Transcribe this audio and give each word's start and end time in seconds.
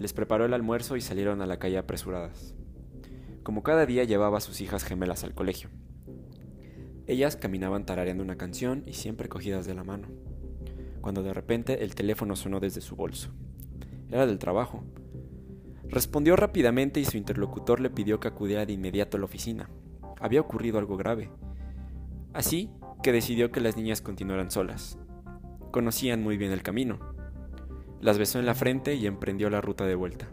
Les 0.00 0.14
preparó 0.14 0.46
el 0.46 0.54
almuerzo 0.54 0.96
y 0.96 1.02
salieron 1.02 1.42
a 1.42 1.46
la 1.46 1.58
calle 1.58 1.76
apresuradas. 1.76 2.54
Como 3.42 3.62
cada 3.62 3.84
día 3.84 4.02
llevaba 4.04 4.38
a 4.38 4.40
sus 4.40 4.62
hijas 4.62 4.82
gemelas 4.82 5.24
al 5.24 5.34
colegio. 5.34 5.68
Ellas 7.06 7.36
caminaban 7.36 7.84
tarareando 7.84 8.24
una 8.24 8.38
canción 8.38 8.82
y 8.86 8.94
siempre 8.94 9.28
cogidas 9.28 9.66
de 9.66 9.74
la 9.74 9.84
mano, 9.84 10.08
cuando 11.02 11.22
de 11.22 11.34
repente 11.34 11.84
el 11.84 11.94
teléfono 11.94 12.34
sonó 12.34 12.60
desde 12.60 12.80
su 12.80 12.96
bolso. 12.96 13.28
Era 14.08 14.24
del 14.24 14.38
trabajo. 14.38 14.84
Respondió 15.86 16.34
rápidamente 16.34 16.98
y 16.98 17.04
su 17.04 17.18
interlocutor 17.18 17.78
le 17.78 17.90
pidió 17.90 18.20
que 18.20 18.28
acudiera 18.28 18.64
de 18.64 18.72
inmediato 18.72 19.18
a 19.18 19.20
la 19.20 19.26
oficina. 19.26 19.68
Había 20.18 20.40
ocurrido 20.40 20.78
algo 20.78 20.96
grave. 20.96 21.30
Así 22.32 22.70
que 23.02 23.12
decidió 23.12 23.52
que 23.52 23.60
las 23.60 23.76
niñas 23.76 24.00
continuaran 24.00 24.50
solas. 24.50 24.98
Conocían 25.72 26.22
muy 26.22 26.38
bien 26.38 26.52
el 26.52 26.62
camino. 26.62 27.19
Las 28.00 28.18
besó 28.18 28.38
en 28.38 28.46
la 28.46 28.54
frente 28.54 28.94
y 28.94 29.06
emprendió 29.06 29.50
la 29.50 29.60
ruta 29.60 29.84
de 29.84 29.94
vuelta. 29.94 30.30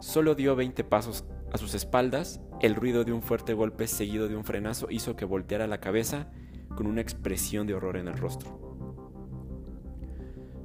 Solo 0.00 0.34
dio 0.34 0.54
20 0.54 0.84
pasos 0.84 1.24
a 1.52 1.58
sus 1.58 1.74
espaldas, 1.74 2.40
el 2.60 2.76
ruido 2.76 3.04
de 3.04 3.12
un 3.12 3.22
fuerte 3.22 3.54
golpe 3.54 3.88
seguido 3.88 4.28
de 4.28 4.36
un 4.36 4.44
frenazo 4.44 4.86
hizo 4.90 5.16
que 5.16 5.24
volteara 5.24 5.66
la 5.66 5.80
cabeza 5.80 6.30
con 6.76 6.86
una 6.86 7.00
expresión 7.00 7.66
de 7.66 7.74
horror 7.74 7.96
en 7.96 8.08
el 8.08 8.16
rostro. 8.16 8.64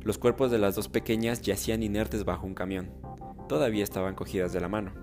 Los 0.02 0.17
cuerpos 0.17 0.52
de 0.52 0.59
las 0.59 0.75
dos 0.75 0.89
pequeñas 0.89 1.41
yacían 1.41 1.83
inertes 1.83 2.23
bajo 2.23 2.45
un 2.45 2.53
camión. 2.53 2.91
Todavía 3.47 3.83
estaban 3.83 4.16
cogidas 4.16 4.53
de 4.53 4.61
la 4.61 4.69
mano. 4.69 4.94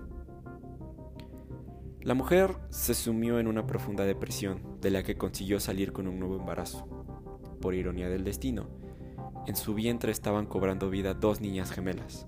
La 2.01 2.13
mujer 2.13 2.55
se 2.69 2.93
sumió 2.93 3.39
en 3.39 3.47
una 3.47 3.67
profunda 3.67 4.05
depresión, 4.05 4.79
de 4.79 4.91
la 4.91 5.03
que 5.03 5.17
consiguió 5.17 5.59
salir 5.59 5.91
con 5.91 6.07
un 6.07 6.19
nuevo 6.19 6.37
embarazo. 6.37 6.87
Por 7.61 7.75
ironía 7.75 8.07
del 8.07 8.23
destino, 8.23 8.69
en 9.47 9.55
su 9.55 9.73
vientre 9.73 10.11
estaban 10.11 10.45
cobrando 10.45 10.89
vida 10.89 11.13
dos 11.13 11.39
niñas 11.39 11.71
gemelas. 11.71 12.27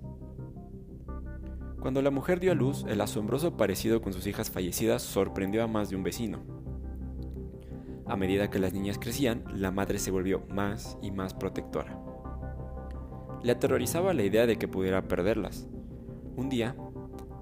Cuando 1.81 2.01
la 2.01 2.11
mujer 2.11 2.39
dio 2.39 2.53
a 2.53 2.55
luz, 2.55 2.85
el 2.87 3.01
asombroso 3.01 3.57
parecido 3.57 4.01
con 4.01 4.13
sus 4.13 4.25
hijas 4.25 4.49
fallecidas 4.49 5.01
sorprendió 5.01 5.63
a 5.63 5.67
más 5.67 5.89
de 5.89 5.97
un 5.97 6.03
vecino. 6.03 6.39
A 8.05 8.15
medida 8.15 8.49
que 8.49 8.59
las 8.59 8.73
niñas 8.73 8.97
crecían, 8.99 9.43
la 9.53 9.69
madre 9.69 9.99
se 9.99 10.11
volvió 10.11 10.45
más 10.49 10.97
y 11.01 11.11
más 11.11 11.33
protectora. 11.33 12.01
Le 13.43 13.51
aterrorizaba 13.51 14.13
la 14.13 14.23
idea 14.23 14.45
de 14.45 14.57
que 14.57 14.67
pudiera 14.67 15.07
perderlas. 15.07 15.67
Un 16.35 16.49
día, 16.49 16.75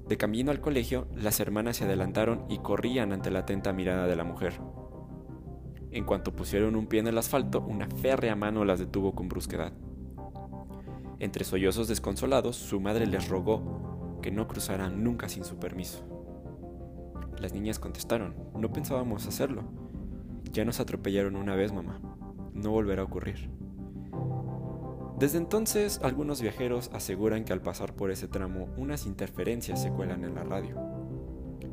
de 0.07 0.17
camino 0.17 0.51
al 0.51 0.59
colegio, 0.59 1.07
las 1.15 1.39
hermanas 1.39 1.77
se 1.77 1.85
adelantaron 1.85 2.45
y 2.49 2.59
corrían 2.59 3.13
ante 3.13 3.29
la 3.29 3.39
atenta 3.39 3.73
mirada 3.73 4.07
de 4.07 4.15
la 4.15 4.23
mujer. 4.23 4.59
En 5.97 6.03
cuanto 6.03 6.31
pusieron 6.31 6.75
un 6.75 6.85
pie 6.85 6.99
en 6.99 7.07
el 7.07 7.17
asfalto, 7.17 7.59
una 7.59 7.87
férrea 7.87 8.35
mano 8.35 8.63
las 8.63 8.77
detuvo 8.77 9.15
con 9.15 9.29
brusquedad. 9.29 9.73
Entre 11.17 11.43
sollozos 11.43 11.87
desconsolados, 11.87 12.55
su 12.55 12.79
madre 12.79 13.07
les 13.07 13.27
rogó 13.29 14.19
que 14.21 14.29
no 14.29 14.47
cruzaran 14.47 15.03
nunca 15.03 15.27
sin 15.27 15.43
su 15.43 15.57
permiso. 15.57 16.05
Las 17.39 17.51
niñas 17.53 17.79
contestaron, 17.79 18.35
no 18.55 18.71
pensábamos 18.71 19.25
hacerlo. 19.25 19.63
Ya 20.53 20.65
nos 20.65 20.79
atropellaron 20.79 21.35
una 21.35 21.55
vez, 21.55 21.73
mamá. 21.73 21.99
No 22.53 22.69
volverá 22.69 23.01
a 23.01 23.05
ocurrir. 23.05 23.49
Desde 25.17 25.39
entonces, 25.39 25.99
algunos 26.03 26.43
viajeros 26.43 26.91
aseguran 26.93 27.43
que 27.43 27.53
al 27.53 27.63
pasar 27.63 27.95
por 27.95 28.11
ese 28.11 28.27
tramo 28.27 28.67
unas 28.77 29.07
interferencias 29.07 29.81
se 29.81 29.89
cuelan 29.89 30.23
en 30.25 30.35
la 30.35 30.43
radio 30.43 30.75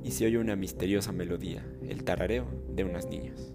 y 0.03 0.13
se 0.13 0.25
oye 0.25 0.39
una 0.39 0.57
misteriosa 0.57 1.13
melodía, 1.13 1.63
el 1.87 2.05
tarareo 2.05 2.47
de 2.71 2.85
unas 2.85 3.07
niñas. 3.07 3.53